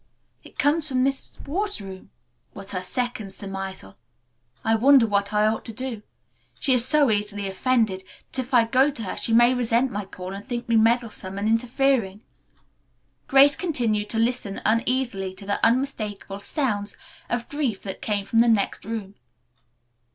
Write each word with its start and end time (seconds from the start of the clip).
"It 0.43 0.57
comes 0.57 0.87
from 0.87 1.03
Miss 1.03 1.37
Ward's 1.45 1.79
room," 1.79 2.09
was 2.55 2.71
her 2.71 2.81
second 2.81 3.27
surmisal. 3.31 3.97
"I 4.65 4.73
wonder 4.73 5.05
what 5.05 5.31
I 5.31 5.45
ought 5.45 5.63
to 5.65 5.73
do. 5.73 6.01
She 6.59 6.73
is 6.73 6.83
so 6.83 7.11
easily 7.11 7.47
offended 7.47 8.03
that, 8.31 8.39
if 8.41 8.51
I 8.51 8.65
go 8.65 8.89
to 8.89 9.03
her, 9.03 9.15
she 9.15 9.31
may 9.31 9.53
resent 9.53 9.91
my 9.91 10.05
call 10.05 10.33
and 10.33 10.43
think 10.43 10.67
me 10.67 10.75
meddlesome 10.75 11.37
and 11.37 11.47
interfering." 11.47 12.21
Grace 13.27 13.55
continued 13.55 14.09
to 14.09 14.17
listen 14.17 14.59
uneasily 14.65 15.35
to 15.35 15.45
the 15.45 15.63
unmistakable 15.63 16.39
sounds 16.39 16.97
of 17.29 17.47
grief 17.47 17.83
that 17.83 18.01
came 18.01 18.25
from 18.25 18.39
the 18.39 18.47
next 18.47 18.85
room. 18.85 19.13